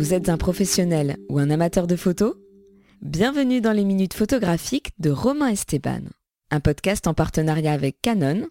Vous 0.00 0.14
êtes 0.14 0.30
un 0.30 0.38
professionnel 0.38 1.18
ou 1.28 1.38
un 1.38 1.50
amateur 1.50 1.86
de 1.86 1.94
photos 1.94 2.34
Bienvenue 3.02 3.60
dans 3.60 3.72
les 3.72 3.84
minutes 3.84 4.14
photographiques 4.14 4.92
de 4.98 5.10
Romain 5.10 5.48
Esteban, 5.48 6.00
un 6.50 6.60
podcast 6.60 7.06
en 7.06 7.12
partenariat 7.12 7.74
avec 7.74 8.00
Canon, 8.00 8.48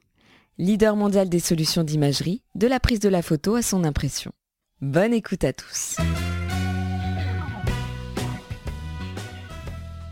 leader 0.60 0.96
mondial 0.96 1.28
des 1.28 1.40
solutions 1.40 1.84
d'imagerie, 1.84 2.44
de 2.54 2.68
la 2.68 2.80
prise 2.80 3.00
de 3.00 3.10
la 3.10 3.24
photo 3.24 3.56
à 3.56 3.64
son 3.64 3.84
impression. 3.84 4.32
Bonne 4.82 5.12
écoute 5.12 5.44
à 5.44 5.52
tous. 5.52 5.98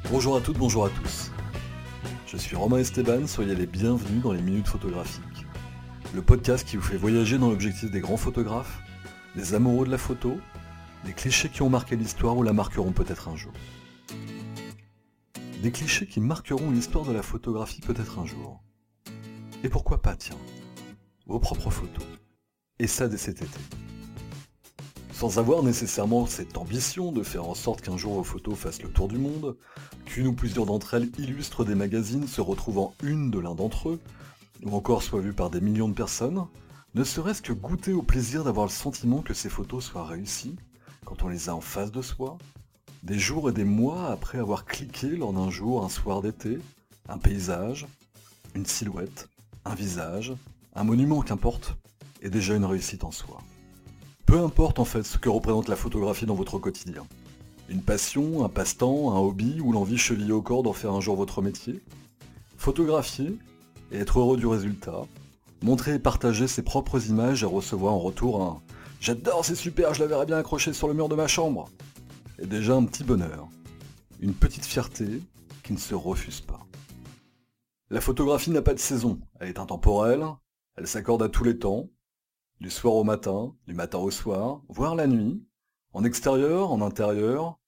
Bonjour 0.10 0.38
à 0.38 0.42
toutes, 0.42 0.58
bonjour 0.58 0.86
à 0.86 0.90
tous. 0.90 1.30
Je 2.26 2.38
suis 2.38 2.56
Romain 2.56 2.80
Esteban, 2.80 3.28
soyez 3.28 3.54
les 3.54 3.68
bienvenus 3.68 4.24
dans 4.24 4.34
les 4.34 4.42
minutes 4.42 4.70
photographiques. 4.70 5.46
Le 6.16 6.24
podcast 6.24 6.68
qui 6.68 6.78
vous 6.78 6.84
fait 6.84 6.98
voyager 6.98 7.38
dans 7.38 7.52
l'objectif 7.52 7.92
des 7.92 8.00
grands 8.00 8.18
photographes, 8.18 8.80
des 9.36 9.54
amoureux 9.54 9.86
de 9.86 9.92
la 9.92 10.00
photo, 10.00 10.40
des 11.06 11.14
clichés 11.14 11.50
qui 11.50 11.62
ont 11.62 11.70
marqué 11.70 11.96
l'histoire 11.96 12.38
ou 12.38 12.44
la 12.44 12.54
marqueront 12.54 12.92
peut-être 12.92 13.28
un 13.30 13.36
jour. 13.36 13.54
Des 15.62 15.72
clichés 15.72 16.08
qui 16.08 16.20
marqueront 16.20 16.72
l'histoire 16.72 17.06
de 17.06 17.14
la 17.14 17.24
photographie 17.24 17.82
peut-être 17.82 18.20
un 18.20 18.26
jour. 18.26 18.62
Et 19.64 19.70
pourquoi 19.70 20.02
pas, 20.02 20.16
tiens, 20.16 20.38
vos 21.26 21.40
propres 21.40 21.72
photos. 21.72 22.06
Et 22.80 22.88
ça 22.88 23.08
dès 23.08 23.18
cet 23.18 23.42
été. 23.42 23.60
Sans 25.12 25.40
avoir 25.40 25.64
nécessairement 25.64 26.28
cette 26.28 26.58
ambition 26.58 27.12
de 27.12 27.24
faire 27.24 27.48
en 27.48 27.56
sorte 27.56 27.82
qu'un 27.82 27.98
jour 27.98 28.14
vos 28.14 28.24
photos 28.24 28.56
fassent 28.56 28.84
le 28.84 28.90
tour 28.90 29.08
du 29.08 29.18
monde, 29.18 29.58
qu'une 30.06 30.28
ou 30.28 30.34
plusieurs 30.34 30.68
d'entre 30.68 30.94
elles 30.94 31.10
illustrent 31.18 31.66
des 31.66 31.74
magazines 31.74 32.28
se 32.28 32.40
retrouvant 32.40 32.94
une 33.02 33.32
de 33.32 33.40
l'un 33.40 33.56
d'entre 33.56 33.90
eux, 33.90 34.00
ou 34.64 34.76
encore 34.76 35.02
soient 35.02 35.22
vues 35.22 35.34
par 35.34 35.50
des 35.50 35.62
millions 35.62 35.90
de 35.90 35.96
personnes, 35.96 36.46
ne 36.94 37.04
serait-ce 37.04 37.42
que 37.42 37.54
goûter 37.54 37.94
au 37.94 38.04
plaisir 38.04 38.44
d'avoir 38.44 38.68
le 38.68 38.72
sentiment 38.72 39.22
que 39.22 39.34
ces 39.34 39.50
photos 39.50 39.84
soient 39.84 40.06
réussies, 40.06 40.56
quand 41.08 41.24
on 41.24 41.30
les 41.30 41.48
a 41.48 41.56
en 41.56 41.62
face 41.62 41.94
de 41.94 42.02
soi, 42.02 42.38
des 43.02 43.18
jours 43.18 43.50
et 43.50 43.54
des 43.54 43.64
mois 43.64 44.12
après 44.12 44.40
avoir 44.40 44.66
cliqué 44.66 45.08
lors 45.08 45.32
d'un 45.32 45.50
jour, 45.50 45.86
un 45.86 45.88
soir 45.88 46.22
d'été, 46.22 46.60
un 47.08 47.18
paysage, 47.18 47.88
une 48.56 48.66
silhouette, 48.66 49.30
un 49.64 49.74
visage, 49.74 50.34
un 50.76 50.84
monument 50.84 51.22
qu'importe, 51.22 51.78
est 52.22 52.30
déjà 52.30 52.56
une 52.56 52.66
réussite 52.66 53.06
en 53.06 53.12
soi. 53.12 53.42
Peu 54.26 54.42
importe 54.42 54.80
en 54.80 54.86
fait 54.86 55.04
ce 55.04 55.18
que 55.18 55.30
représente 55.30 55.70
la 55.70 55.78
photographie 55.78 56.26
dans 56.26 56.36
votre 56.36 56.60
quotidien. 56.60 57.08
Une 57.70 57.84
passion, 57.84 58.44
un 58.44 58.50
passe-temps, 58.50 59.16
un 59.16 59.20
hobby 59.20 59.62
ou 59.62 59.72
l'envie 59.72 59.98
chevillée 59.98 60.34
au 60.34 60.42
corps 60.42 60.64
d'en 60.64 60.74
faire 60.74 60.92
un 60.92 61.00
jour 61.00 61.16
votre 61.16 61.42
métier. 61.42 61.82
Photographier 62.58 63.40
et 63.94 64.00
être 64.00 64.20
heureux 64.20 64.36
du 64.36 64.46
résultat. 64.46 65.04
Montrer 65.62 65.94
et 65.94 66.00
partager 66.00 66.50
ses 66.50 66.64
propres 66.64 67.08
images 67.08 67.44
et 67.44 67.48
recevoir 67.48 67.94
en 67.94 68.00
retour 68.00 68.44
un 68.44 68.62
«J'adore, 69.00 69.46
c'est 69.46 69.56
super, 69.56 69.94
je 69.94 70.02
la 70.02 70.08
verrais 70.08 70.26
bien 70.26 70.38
accroché 70.38 70.74
sur 70.74 70.88
le 70.88 70.94
mur 70.94 71.08
de 71.08 71.16
ma 71.16 71.28
chambre» 71.28 71.70
est 72.40 72.48
déjà 72.48 72.76
un 72.76 72.86
petit 72.86 73.04
bonheur. 73.04 73.48
Une 74.20 74.34
petite 74.34 74.66
fierté 74.66 75.22
qui 75.64 75.74
ne 75.74 75.78
se 75.78 75.96
refuse 75.96 76.42
pas. 76.42 76.66
La 77.90 78.02
photographie 78.02 78.52
n'a 78.52 78.62
pas 78.62 78.74
de 78.74 78.80
saison, 78.80 79.20
elle 79.40 79.50
est 79.50 79.60
intemporelle, 79.60 80.26
elle 80.76 80.88
s'accorde 80.88 81.24
à 81.24 81.30
tous 81.30 81.44
les 81.44 81.58
temps, 81.58 81.90
du 82.60 82.70
soir 82.70 82.96
au 82.96 83.04
matin, 83.04 83.56
du 83.68 83.74
matin 83.74 84.00
au 84.00 84.12
soir, 84.12 84.62
voire 84.68 84.96
la 84.96 85.08
nuit, 85.08 85.46
en 85.94 86.04
extérieur, 86.04 86.72
en 86.72 86.82
intérieur, 86.82 87.60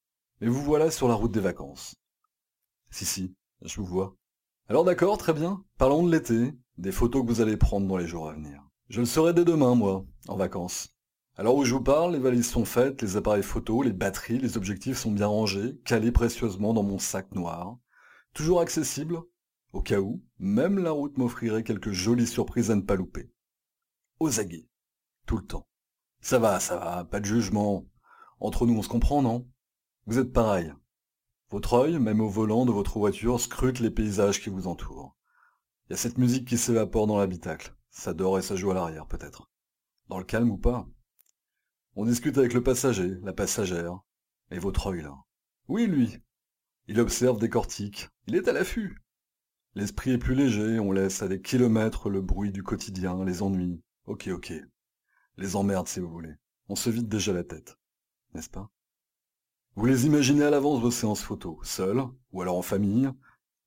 et 0.41 0.47
vous 0.47 0.61
voilà 0.61 0.91
sur 0.91 1.07
la 1.07 1.13
route 1.13 1.31
des 1.31 1.39
vacances. 1.39 1.95
Si, 2.89 3.05
si, 3.05 3.35
je 3.61 3.79
vous 3.79 3.85
vois. 3.85 4.15
Alors 4.67 4.83
d'accord, 4.83 5.17
très 5.17 5.33
bien, 5.33 5.63
parlons 5.77 6.05
de 6.05 6.11
l'été, 6.11 6.53
des 6.77 6.91
photos 6.91 7.21
que 7.21 7.27
vous 7.27 7.41
allez 7.41 7.57
prendre 7.57 7.87
dans 7.87 7.97
les 7.97 8.07
jours 8.07 8.29
à 8.29 8.33
venir. 8.33 8.63
Je 8.89 8.99
le 8.99 9.05
serai 9.05 9.33
dès 9.33 9.45
demain, 9.45 9.75
moi, 9.75 10.05
en 10.27 10.35
vacances. 10.35 10.89
Alors 11.39 11.55
où 11.55 11.63
je 11.63 11.73
vous 11.73 11.81
parle, 11.81 12.11
les 12.11 12.19
valises 12.19 12.49
sont 12.49 12.65
faites, 12.65 13.01
les 13.01 13.15
appareils 13.15 13.43
photos, 13.43 13.85
les 13.85 13.93
batteries, 13.93 14.39
les 14.39 14.57
objectifs 14.57 14.97
sont 14.97 15.13
bien 15.13 15.27
rangés, 15.27 15.79
calés 15.85 16.11
précieusement 16.11 16.73
dans 16.73 16.83
mon 16.83 16.99
sac 16.99 17.33
noir. 17.33 17.77
Toujours 18.33 18.59
accessible, 18.59 19.21
au 19.71 19.81
cas 19.81 20.01
où, 20.01 20.21
même 20.37 20.79
la 20.79 20.91
route 20.91 21.17
m'offrirait 21.17 21.63
quelques 21.63 21.93
jolies 21.93 22.27
surprises 22.27 22.71
à 22.71 22.75
ne 22.75 22.81
pas 22.81 22.97
louper. 22.97 23.31
Aux 24.19 24.41
aguets 24.41 24.67
tout 25.25 25.37
le 25.37 25.45
temps. 25.45 25.65
Ça 26.19 26.39
va, 26.39 26.59
ça 26.59 26.75
va, 26.75 27.05
pas 27.05 27.21
de 27.21 27.25
jugement. 27.25 27.85
Entre 28.41 28.65
nous, 28.65 28.77
on 28.77 28.81
se 28.81 28.89
comprend, 28.89 29.21
non? 29.21 29.47
Vous 30.07 30.19
êtes 30.19 30.33
pareil. 30.33 30.73
Votre 31.51 31.75
œil, 31.75 31.99
même 31.99 32.19
au 32.19 32.27
volant 32.27 32.65
de 32.65 32.73
votre 32.73 32.99
voiture, 32.99 33.39
scrute 33.39 33.79
les 33.79 33.91
paysages 33.91 34.41
qui 34.41 34.49
vous 34.49 34.67
entourent. 34.67 35.15
Il 35.87 35.91
y 35.91 35.93
a 35.93 35.97
cette 35.97 36.17
musique 36.17 36.49
qui 36.49 36.57
s'évapore 36.57 37.07
dans 37.07 37.17
l'habitacle. 37.17 37.77
Ça 37.91 38.13
dort 38.13 38.37
et 38.37 38.41
ça 38.41 38.57
joue 38.57 38.71
à 38.71 38.73
l'arrière, 38.73 39.07
peut-être. 39.07 39.49
Dans 40.09 40.17
le 40.17 40.25
calme 40.25 40.51
ou 40.51 40.57
pas 40.57 40.85
On 42.01 42.05
discute 42.05 42.37
avec 42.37 42.53
le 42.53 42.63
passager, 42.63 43.17
la 43.23 43.33
passagère. 43.33 43.99
Et 44.51 44.57
votre 44.57 44.87
œil, 44.87 45.01
là 45.01 45.17
Oui, 45.67 45.85
lui. 45.85 46.17
Il 46.87 46.97
observe, 46.97 47.39
décortique. 47.39 48.07
Il 48.25 48.37
est 48.37 48.47
à 48.47 48.53
l'affût. 48.53 49.03
L'esprit 49.75 50.11
est 50.11 50.17
plus 50.17 50.33
léger, 50.33 50.79
on 50.79 50.93
laisse 50.93 51.21
à 51.21 51.27
des 51.27 51.41
kilomètres 51.41 52.09
le 52.09 52.21
bruit 52.21 52.53
du 52.53 52.63
quotidien, 52.63 53.25
les 53.25 53.41
ennuis. 53.41 53.83
Ok, 54.05 54.29
ok. 54.29 54.53
Les 55.35 55.57
emmerdes, 55.57 55.89
si 55.89 55.99
vous 55.99 56.07
voulez. 56.07 56.35
On 56.69 56.77
se 56.77 56.89
vide 56.89 57.09
déjà 57.09 57.33
la 57.33 57.43
tête. 57.43 57.77
N'est-ce 58.33 58.49
pas? 58.49 58.71
Vous 59.75 59.85
les 59.85 60.05
imaginez 60.05 60.45
à 60.45 60.51
l'avance 60.51 60.79
vos 60.79 60.91
séances 60.91 61.21
photos, 61.21 61.57
seuls, 61.63 62.05
ou 62.31 62.41
alors 62.41 62.55
en 62.55 62.61
famille, 62.61 63.11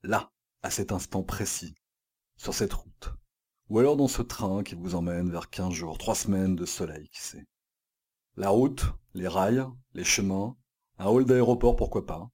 là, 0.05 0.33
à 0.63 0.71
cet 0.71 0.91
instant 0.91 1.23
précis, 1.23 1.75
sur 2.39 2.55
cette 2.55 2.73
route. 2.73 3.13
Ou 3.69 3.79
alors 3.79 3.99
dans 3.99 4.09
ce 4.09 4.23
train 4.23 4.63
qui 4.63 4.75
vous 4.75 4.95
emmène 4.95 5.31
vers 5.31 5.51
15 5.51 5.75
jours, 5.75 5.99
3 5.99 6.15
semaines 6.15 6.57
de 6.57 6.65
soleil, 6.65 7.11
qui 7.11 7.21
sait. 7.21 7.47
La 8.39 8.49
route, 8.49 8.95
les 9.13 9.29
rails, 9.29 9.67
les 9.93 10.05
chemins, 10.05 10.57
un 10.99 11.05
hall 11.05 11.27
d'aéroport, 11.27 11.77
pourquoi 11.77 12.07
pas. 12.07 12.31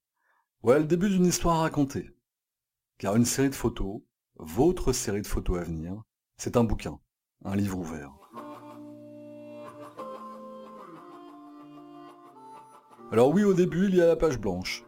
Voilà 0.63 0.79
le 0.79 0.85
début 0.85 1.09
d'une 1.09 1.25
histoire 1.25 1.57
à 1.57 1.61
raconter. 1.63 2.15
Car 2.97 3.17
une 3.17 3.25
série 3.25 3.49
de 3.49 3.55
photos, 3.55 3.99
votre 4.37 4.93
série 4.93 5.21
de 5.21 5.27
photos 5.27 5.59
à 5.59 5.63
venir, 5.63 6.01
c'est 6.37 6.55
un 6.55 6.63
bouquin, 6.63 7.01
un 7.43 7.53
livre 7.57 7.79
ouvert. 7.79 8.13
Alors 13.11 13.33
oui, 13.33 13.43
au 13.43 13.53
début, 13.53 13.87
il 13.89 13.95
y 13.95 14.01
a 14.01 14.07
la 14.07 14.15
page 14.15 14.39
blanche. 14.39 14.85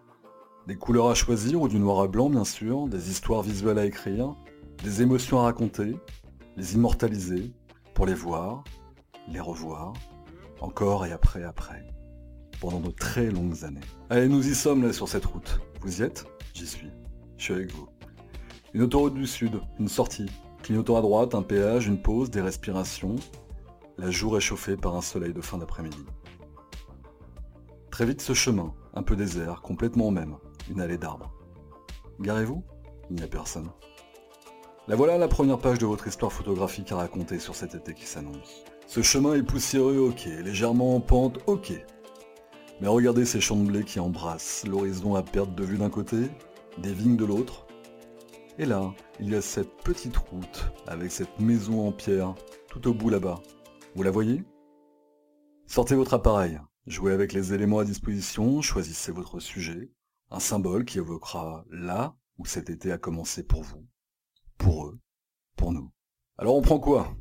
Des 0.67 0.77
couleurs 0.77 1.09
à 1.09 1.13
choisir, 1.13 1.61
ou 1.61 1.67
du 1.67 1.77
noir 1.77 1.99
à 1.99 2.07
blanc 2.07 2.29
bien 2.29 2.45
sûr, 2.45 2.87
des 2.87 3.09
histoires 3.09 3.41
visuelles 3.41 3.79
à 3.79 3.85
écrire, 3.85 4.33
des 4.81 5.01
émotions 5.01 5.41
à 5.41 5.43
raconter, 5.43 5.97
les 6.55 6.75
immortaliser, 6.75 7.51
pour 7.95 8.05
les 8.05 8.13
voir, 8.13 8.63
les 9.27 9.41
revoir, 9.41 9.91
encore 10.61 11.05
et 11.05 11.11
après 11.11 11.43
après, 11.43 11.85
pendant 12.59 12.79
de 12.79 12.91
très 12.91 13.29
longues 13.29 13.63
années. 13.65 13.81
Allez, 14.09 14.29
nous 14.29 14.47
y 14.47 14.55
sommes 14.55 14.83
là 14.83 14.93
sur 14.93 15.09
cette 15.09 15.25
route. 15.25 15.59
Vous 15.81 16.01
y 16.01 16.03
êtes? 16.03 16.25
J'y 16.53 16.67
suis. 16.67 16.91
Je 17.37 17.43
suis 17.43 17.53
avec 17.53 17.71
vous. 17.71 17.87
Une 18.73 18.83
autoroute 18.83 19.15
du 19.15 19.27
sud, 19.27 19.59
une 19.79 19.89
sortie, 19.89 20.29
clignotant 20.63 20.95
à 20.95 21.01
droite, 21.01 21.35
un 21.35 21.41
péage, 21.41 21.87
une 21.87 22.01
pause, 22.01 22.29
des 22.29 22.41
respirations, 22.41 23.15
la 23.97 24.09
joue 24.11 24.29
réchauffée 24.29 24.77
par 24.77 24.95
un 24.95 25.01
soleil 25.01 25.33
de 25.33 25.41
fin 25.41 25.57
d'après-midi. 25.57 26.05
Très 27.89 28.05
vite 28.05 28.21
ce 28.21 28.33
chemin, 28.33 28.73
un 28.93 29.03
peu 29.03 29.15
désert, 29.15 29.61
complètement 29.61 30.11
même, 30.11 30.37
une 30.69 30.79
allée 30.79 30.97
d'arbres. 30.97 31.33
Garez-vous? 32.19 32.63
Il 33.09 33.17
n'y 33.17 33.23
a 33.23 33.27
personne. 33.27 33.69
La 34.87 34.95
voilà 34.95 35.17
la 35.17 35.27
première 35.27 35.59
page 35.59 35.79
de 35.79 35.85
votre 35.85 36.07
histoire 36.07 36.31
photographique 36.31 36.91
à 36.91 36.95
raconter 36.95 37.39
sur 37.39 37.55
cet 37.55 37.75
été 37.75 37.93
qui 37.93 38.05
s'annonce. 38.05 38.63
Ce 38.93 39.01
chemin 39.01 39.35
est 39.35 39.43
poussiéreux, 39.43 39.99
ok, 39.99 40.25
légèrement 40.43 40.97
en 40.97 40.99
pente, 40.99 41.39
ok. 41.47 41.71
Mais 42.81 42.89
regardez 42.89 43.23
ces 43.23 43.39
champs 43.39 43.55
de 43.55 43.65
blé 43.65 43.85
qui 43.85 44.01
embrassent 44.01 44.67
l'horizon 44.67 45.15
à 45.15 45.23
perte 45.23 45.55
de 45.55 45.63
vue 45.63 45.77
d'un 45.77 45.89
côté, 45.89 46.29
des 46.77 46.91
vignes 46.91 47.15
de 47.15 47.23
l'autre. 47.23 47.65
Et 48.59 48.65
là, 48.65 48.93
il 49.21 49.29
y 49.29 49.35
a 49.35 49.41
cette 49.41 49.77
petite 49.77 50.17
route 50.17 50.73
avec 50.87 51.09
cette 51.09 51.39
maison 51.39 51.87
en 51.87 51.93
pierre 51.93 52.35
tout 52.67 52.85
au 52.89 52.93
bout 52.93 53.09
là-bas. 53.09 53.39
Vous 53.95 54.03
la 54.03 54.11
voyez? 54.11 54.43
Sortez 55.67 55.95
votre 55.95 56.15
appareil, 56.15 56.59
Jouez 56.85 57.13
avec 57.13 57.31
les 57.31 57.53
éléments 57.53 57.79
à 57.79 57.85
disposition, 57.85 58.61
choisissez 58.61 59.13
votre 59.13 59.39
sujet, 59.39 59.89
un 60.31 60.41
symbole 60.41 60.83
qui 60.83 60.97
évoquera 60.97 61.63
là 61.69 62.17
où 62.37 62.45
cet 62.45 62.69
été 62.69 62.91
a 62.91 62.97
commencé 62.97 63.43
pour 63.43 63.63
vous, 63.63 63.87
pour 64.57 64.87
eux, 64.87 64.99
pour 65.55 65.71
nous. 65.71 65.93
Alors 66.37 66.57
on 66.57 66.61
prend 66.61 66.81
quoi? 66.81 67.15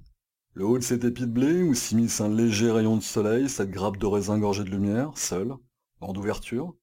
Le 0.54 0.66
haut 0.66 0.78
de 0.78 0.82
cet 0.82 1.04
épi 1.04 1.22
de 1.22 1.26
blé 1.26 1.62
où 1.62 1.74
s'immisce 1.74 2.20
un 2.20 2.28
léger 2.28 2.72
rayon 2.72 2.96
de 2.96 3.02
soleil, 3.02 3.48
cette 3.48 3.70
grappe 3.70 3.98
de 3.98 4.06
raisin 4.06 4.36
gorgée 4.36 4.64
de 4.64 4.70
lumière, 4.70 5.16
seule, 5.16 5.54
grande 6.00 6.18
ouverture, 6.18 6.74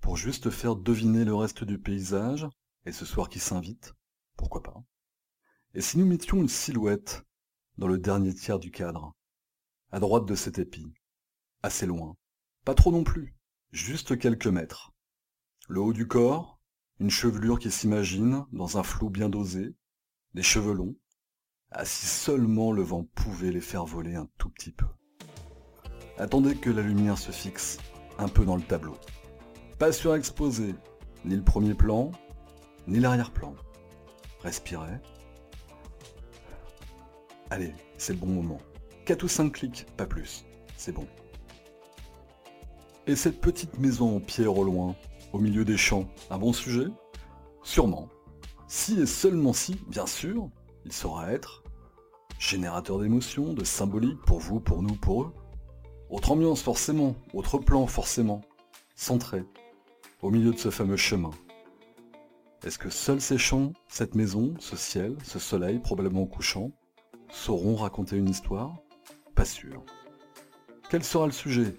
pour 0.00 0.16
juste 0.16 0.50
faire 0.50 0.74
deviner 0.74 1.24
le 1.24 1.34
reste 1.34 1.62
du 1.62 1.78
paysage, 1.78 2.48
et 2.86 2.92
ce 2.92 3.04
soir 3.04 3.28
qui 3.28 3.38
s'invite, 3.38 3.94
pourquoi 4.36 4.64
pas 4.64 4.82
Et 5.74 5.80
si 5.80 5.96
nous 5.96 6.06
mettions 6.06 6.38
une 6.38 6.48
silhouette 6.48 7.22
dans 7.76 7.86
le 7.86 7.98
dernier 7.98 8.34
tiers 8.34 8.58
du 8.58 8.72
cadre, 8.72 9.14
à 9.92 10.00
droite 10.00 10.26
de 10.26 10.34
cet 10.34 10.58
épi, 10.58 10.92
assez 11.62 11.86
loin. 11.86 12.16
Pas 12.64 12.74
trop 12.74 12.90
non 12.90 13.04
plus, 13.04 13.36
juste 13.70 14.18
quelques 14.18 14.48
mètres. 14.48 14.92
Le 15.68 15.80
haut 15.80 15.92
du 15.92 16.08
corps, 16.08 16.58
une 16.98 17.10
chevelure 17.10 17.60
qui 17.60 17.70
s'imagine 17.70 18.44
dans 18.50 18.76
un 18.76 18.82
flou 18.82 19.08
bien 19.08 19.28
dosé, 19.28 19.76
des 20.34 20.42
cheveux 20.42 20.74
longs, 20.74 20.96
ah 21.70 21.84
si 21.84 22.06
seulement 22.06 22.72
le 22.72 22.82
vent 22.82 23.04
pouvait 23.14 23.50
les 23.50 23.60
faire 23.60 23.84
voler 23.84 24.14
un 24.14 24.26
tout 24.38 24.50
petit 24.50 24.72
peu. 24.72 24.86
Attendez 26.16 26.56
que 26.56 26.70
la 26.70 26.82
lumière 26.82 27.18
se 27.18 27.30
fixe, 27.30 27.78
un 28.18 28.28
peu 28.28 28.44
dans 28.44 28.56
le 28.56 28.62
tableau. 28.62 28.96
Pas 29.78 29.92
surexposé, 29.92 30.74
ni 31.24 31.36
le 31.36 31.44
premier 31.44 31.74
plan, 31.74 32.10
ni 32.86 32.98
l'arrière-plan. 33.00 33.54
Respirez. 34.42 34.98
Allez, 37.50 37.74
c'est 37.98 38.14
le 38.14 38.18
bon 38.18 38.26
moment. 38.26 38.58
4 39.04 39.22
ou 39.22 39.28
5 39.28 39.52
clics, 39.52 39.86
pas 39.96 40.06
plus. 40.06 40.44
C'est 40.76 40.92
bon. 40.92 41.06
Et 43.06 43.16
cette 43.16 43.40
petite 43.40 43.78
maison 43.78 44.16
en 44.16 44.20
pierre 44.20 44.56
au 44.56 44.64
loin, 44.64 44.96
au 45.32 45.38
milieu 45.38 45.64
des 45.64 45.76
champs, 45.76 46.08
un 46.30 46.38
bon 46.38 46.52
sujet? 46.52 46.86
Sûrement. 47.62 48.08
Si 48.66 49.00
et 49.00 49.06
seulement 49.06 49.52
si, 49.52 49.76
bien 49.88 50.06
sûr, 50.06 50.50
il 50.88 50.92
saura 50.92 51.30
être 51.30 51.62
générateur 52.38 52.98
d'émotions, 52.98 53.52
de 53.52 53.62
symbolique 53.62 54.22
pour 54.22 54.38
vous, 54.38 54.58
pour 54.58 54.80
nous, 54.80 54.94
pour 54.94 55.24
eux. 55.24 55.34
Autre 56.08 56.32
ambiance 56.32 56.62
forcément, 56.62 57.14
autre 57.34 57.58
plan 57.58 57.86
forcément, 57.86 58.40
centré, 58.94 59.44
au 60.22 60.30
milieu 60.30 60.50
de 60.50 60.56
ce 60.56 60.70
fameux 60.70 60.96
chemin. 60.96 61.32
Est-ce 62.64 62.78
que 62.78 62.88
seuls 62.88 63.20
ces 63.20 63.36
champs, 63.36 63.74
cette 63.88 64.14
maison, 64.14 64.54
ce 64.60 64.76
ciel, 64.76 65.14
ce 65.24 65.38
soleil 65.38 65.78
probablement 65.78 66.24
couchant, 66.24 66.70
sauront 67.30 67.76
raconter 67.76 68.16
une 68.16 68.30
histoire? 68.30 68.74
Pas 69.34 69.44
sûr. 69.44 69.84
Quel 70.88 71.04
sera 71.04 71.26
le 71.26 71.32
sujet? 71.32 71.76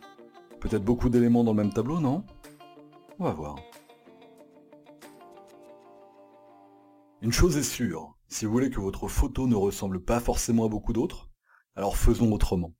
Peut-être 0.59 0.85
beaucoup 0.85 1.09
d'éléments 1.09 1.43
dans 1.43 1.53
le 1.53 1.63
même 1.63 1.73
tableau, 1.73 1.99
non? 1.99 2.23
On 3.17 3.23
va 3.23 3.31
voir. 3.31 3.55
Une 7.21 7.33
chose 7.33 7.57
est 7.57 7.63
sûre, 7.63 8.15
si 8.29 8.45
vous 8.45 8.51
voulez 8.53 8.69
que 8.69 8.79
votre 8.79 9.09
photo 9.09 9.45
ne 9.45 9.55
ressemble 9.55 10.01
pas 10.01 10.21
forcément 10.21 10.65
à 10.65 10.69
beaucoup 10.69 10.93
d'autres, 10.93 11.29
alors 11.75 11.97
faisons 11.97 12.31
autrement. 12.31 12.73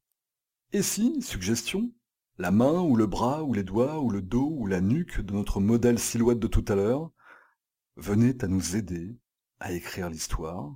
Et 0.71 0.81
si, 0.81 1.21
suggestion, 1.21 1.91
la 2.37 2.49
main 2.49 2.79
ou 2.79 2.95
le 2.95 3.05
bras 3.05 3.43
ou 3.43 3.53
les 3.53 3.65
doigts 3.65 3.99
ou 3.99 4.09
le 4.09 4.21
dos 4.21 4.55
ou 4.57 4.65
la 4.65 4.79
nuque 4.79 5.19
de 5.19 5.33
notre 5.33 5.59
modèle 5.59 5.99
silhouette 5.99 6.39
de 6.39 6.47
tout 6.47 6.63
à 6.69 6.75
l'heure 6.75 7.11
venait 7.97 8.41
à 8.41 8.47
nous 8.47 8.77
aider 8.77 9.17
à 9.59 9.73
écrire 9.73 10.09
l'histoire, 10.09 10.73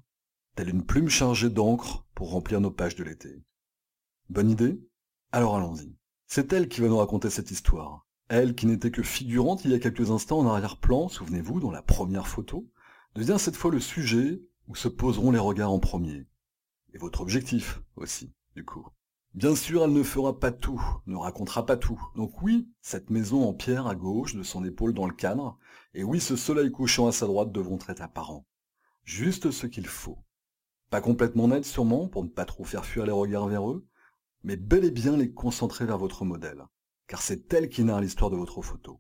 telle 0.56 0.68
une 0.68 0.86
plume 0.86 1.08
chargée 1.08 1.50
d'encre 1.50 2.06
pour 2.16 2.32
remplir 2.32 2.60
nos 2.60 2.72
pages 2.72 2.96
de 2.96 3.06
l'été. 3.06 3.46
Bonne 4.30 4.50
idée? 4.50 4.78
Alors 5.32 5.56
allons-y. 5.56 5.96
C'est 6.28 6.52
elle 6.52 6.68
qui 6.68 6.82
va 6.82 6.90
nous 6.90 6.98
raconter 6.98 7.30
cette 7.30 7.52
histoire. 7.52 8.06
Elle 8.28 8.56
qui 8.56 8.66
n'était 8.66 8.92
que 8.92 9.04
figurante 9.04 9.64
il 9.64 9.72
y 9.72 9.74
a 9.74 9.80
quelques 9.80 10.12
instants 10.12 10.40
en 10.40 10.48
arrière-plan, 10.48 11.08
souvenez-vous, 11.08 11.62
dans 11.62 11.72
la 11.72 11.82
première 11.82 12.28
photo, 12.28 12.70
devient 13.16 13.38
cette 13.40 13.56
fois 13.56 13.72
le 13.72 13.80
sujet 13.80 14.42
où 14.68 14.76
se 14.76 14.88
poseront 14.88 15.32
les 15.32 15.40
regards 15.40 15.72
en 15.72 15.80
premier. 15.80 16.28
Et 16.94 16.98
votre 16.98 17.22
objectif 17.22 17.82
aussi, 17.96 18.34
du 18.56 18.66
coup. 18.66 18.88
Bien 19.34 19.56
sûr, 19.56 19.84
elle 19.84 19.94
ne 19.94 20.04
fera 20.04 20.40
pas 20.40 20.52
tout, 20.52 20.84
ne 21.08 21.16
racontera 21.16 21.66
pas 21.66 21.78
tout. 21.78 22.00
Donc 22.16 22.42
oui, 22.44 22.70
cette 22.82 23.10
maison 23.10 23.48
en 23.48 23.54
pierre 23.54 23.88
à 23.88 23.96
gauche, 23.96 24.36
de 24.36 24.44
son 24.44 24.64
épaule 24.64 24.94
dans 24.94 25.08
le 25.08 25.14
cadre, 25.14 25.58
et 25.96 26.04
oui, 26.04 26.20
ce 26.20 26.36
soleil 26.36 26.72
couchant 26.72 27.08
à 27.08 27.12
sa 27.12 27.26
droite 27.26 27.52
devront 27.52 27.80
être 27.88 28.02
apparents. 28.02 28.46
Juste 29.04 29.50
ce 29.50 29.66
qu'il 29.66 29.88
faut. 29.88 30.20
Pas 30.92 31.02
complètement 31.02 31.48
net 31.48 31.66
sûrement, 31.66 32.08
pour 32.08 32.24
ne 32.24 32.30
pas 32.30 32.46
trop 32.46 32.64
faire 32.64 32.86
fuir 32.86 33.08
les 33.08 33.12
regards 33.12 33.48
vers 33.48 33.70
eux, 33.70 33.88
mais 34.44 34.56
bel 34.56 34.86
et 34.86 34.92
bien 34.92 35.18
les 35.18 35.34
concentrer 35.34 35.86
vers 35.86 35.98
votre 35.98 36.26
modèle, 36.26 36.64
car 37.08 37.22
c'est 37.22 37.52
elle 37.54 37.70
qui 37.70 37.84
narre 37.84 38.02
l'histoire 38.02 38.30
de 38.30 38.36
votre 38.36 38.62
photo. 38.62 39.00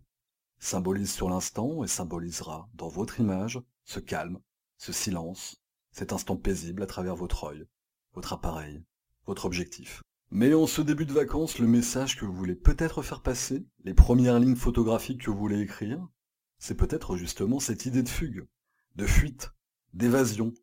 Symbolise 0.57 1.12
sur 1.12 1.30
l'instant 1.30 1.83
et 1.83 1.88
symbolisera, 1.88 2.69
dans 2.74 2.88
votre 2.88 3.19
image, 3.19 3.62
ce 3.85 4.00
calme, 4.00 4.39
ce 4.77 4.91
silence, 4.91 5.62
cet 5.91 6.13
instant 6.13 6.35
paisible 6.35 6.83
à 6.83 6.88
travers 6.88 7.15
votre 7.15 7.44
œil, 7.45 7.65
votre 8.13 8.33
appareil, 8.33 8.83
votre 9.25 9.45
objectif. 9.45 10.01
Mais 10.31 10.53
en 10.53 10.65
ce 10.65 10.81
début 10.81 11.06
de 11.06 11.13
vacances, 11.13 11.59
le 11.59 11.68
message 11.68 12.18
que 12.18 12.25
vous 12.25 12.33
voulez 12.33 12.56
peut-être 12.56 13.03
faire 13.03 13.21
passer, 13.21 13.65
les 13.83 13.94
premières 13.94 14.39
lignes 14.39 14.56
photographiques 14.56 15.24
que 15.24 15.30
vous 15.30 15.38
voulez 15.38 15.62
écrire, 15.62 16.07
c'est 16.57 16.75
peut-être 16.75 17.18
justement 17.18 17.59
cette 17.59 17.85
idée 17.85 18.03
de 18.03 18.09
fugue, 18.09 18.47
de 18.95 19.06
fuite, 19.06 19.51
d'évasion, 19.94 20.53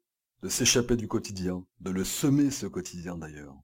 de 0.43 0.49
s'échapper 0.49 0.97
du 0.97 1.07
quotidien, 1.07 1.65
de 1.81 1.91
le 1.91 2.05
semer 2.05 2.51
ce 2.51 2.67
quotidien 2.67 3.17
d'ailleurs. 3.17 3.57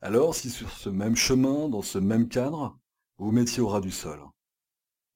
Alors 0.00 0.34
si 0.34 0.50
sur 0.50 0.70
ce 0.70 0.88
même 0.88 1.16
chemin, 1.16 1.68
dans 1.68 1.82
ce 1.82 1.98
même 1.98 2.28
cadre, 2.28 2.78
vous 3.18 3.30
mettiez 3.30 3.62
au 3.62 3.68
ras 3.68 3.80
du 3.80 3.92
sol, 3.92 4.20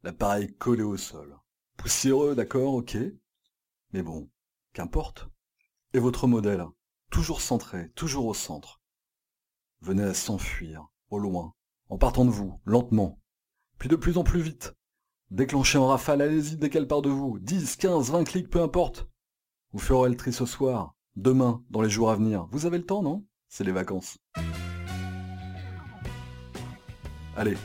l'appareil 0.02 0.54
collé 0.56 0.82
au 0.82 0.96
sol, 0.96 1.36
poussiéreux, 1.76 2.34
d'accord, 2.34 2.74
ok, 2.74 2.96
mais 3.96 4.02
bon, 4.02 4.28
qu'importe. 4.75 5.31
Et 5.94 5.98
votre 5.98 6.26
modèle, 6.26 6.66
toujours 7.10 7.40
centré, 7.40 7.88
toujours 7.94 8.26
au 8.26 8.34
centre, 8.34 8.82
venait 9.81 10.02
à 10.02 10.12
s'enfuir, 10.12 10.87
au 11.08 11.19
loin, 11.19 11.54
en 11.88 11.96
partant 11.96 12.26
de 12.26 12.31
vous, 12.31 12.60
lentement, 12.66 13.19
puis 13.78 13.88
de 13.88 13.96
plus 13.96 14.19
en 14.19 14.22
plus 14.22 14.43
vite. 14.43 14.75
Déclenchez 15.31 15.78
en 15.78 15.87
rafale, 15.87 16.20
allez-y 16.20 16.58
dès 16.58 16.69
qu'elle 16.69 16.87
part 16.87 17.00
de 17.00 17.08
vous, 17.08 17.38
10, 17.38 17.76
15, 17.76 18.10
20 18.10 18.25
clics, 18.25 18.50
peu 18.50 18.60
importe. 18.60 19.08
Vous 19.72 19.78
ferez 19.78 20.10
le 20.10 20.16
tri 20.16 20.31
ce 20.31 20.44
soir, 20.44 20.94
demain, 21.14 21.64
dans 21.70 21.81
les 21.81 21.88
jours 21.88 22.10
à 22.10 22.16
venir. 22.16 22.49
Vous 22.50 22.66
avez 22.66 22.76
le 22.76 22.84
temps, 22.84 23.02
non? 23.02 23.25
C'est 23.49 23.64
les 23.64 23.72
vacances. 23.72 24.19
Allez, 27.34 27.56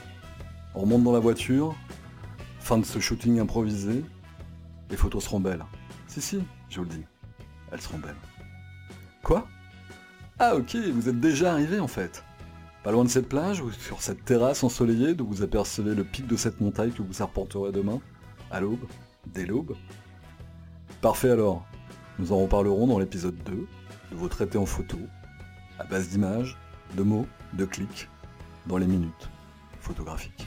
on 0.75 0.81
remonte 0.83 1.03
dans 1.03 1.11
la 1.11 1.19
voiture, 1.19 1.75
fin 2.59 2.77
de 2.77 2.85
ce 2.85 2.99
shooting 2.99 3.37
improvisé, 3.41 4.05
les 4.89 4.95
photos 4.95 5.25
seront 5.25 5.41
belles. 5.41 5.65
Si, 6.11 6.19
si, 6.19 6.43
je 6.67 6.79
vous 6.79 6.83
le 6.83 6.89
dis. 6.89 7.05
Elles 7.71 7.79
seront 7.79 7.99
belles. 7.99 8.13
Quoi? 9.23 9.47
Ah 10.39 10.57
ok, 10.57 10.75
vous 10.75 11.07
êtes 11.07 11.21
déjà 11.21 11.53
arrivé 11.53 11.79
en 11.79 11.87
fait. 11.87 12.25
Pas 12.83 12.91
loin 12.91 13.05
de 13.05 13.09
cette 13.09 13.29
plage 13.29 13.61
ou 13.61 13.71
sur 13.71 14.01
cette 14.01 14.25
terrasse 14.25 14.61
ensoleillée 14.65 15.13
d'où 15.15 15.25
vous 15.25 15.41
apercevez 15.41 15.95
le 15.95 16.03
pic 16.03 16.27
de 16.27 16.35
cette 16.35 16.59
montagne 16.59 16.91
que 16.91 17.01
vous 17.01 17.21
arpenterez 17.21 17.71
demain, 17.71 18.01
à 18.51 18.59
l'aube, 18.59 18.85
dès 19.25 19.45
l'aube. 19.45 19.73
Parfait 20.99 21.29
alors. 21.29 21.65
Nous 22.19 22.33
en 22.33 22.39
reparlerons 22.39 22.87
dans 22.87 22.99
l'épisode 22.99 23.41
2 23.45 23.51
de 23.53 24.15
vos 24.17 24.27
traités 24.27 24.57
en 24.57 24.65
photo, 24.65 24.97
à 25.79 25.85
base 25.85 26.09
d'images, 26.09 26.57
de 26.97 27.03
mots, 27.03 27.25
de 27.53 27.63
clics, 27.63 28.09
dans 28.67 28.77
les 28.77 28.85
minutes 28.85 29.29
photographiques. 29.79 30.45